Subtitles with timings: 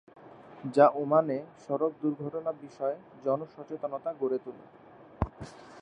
[0.75, 2.95] যা ওমানে সড়ক দুর্ঘটনা বিষয়
[3.25, 4.65] জনসচেতনতা গড়ে তুলে।